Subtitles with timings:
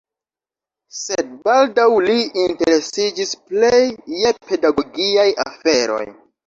[0.99, 3.85] Sed baldaŭ li interesiĝis plej
[4.25, 6.05] je pedagogiaj aferoj.